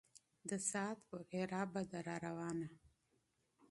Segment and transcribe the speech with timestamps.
[0.49, 2.67] د ساعت پر عرابه ده را روانه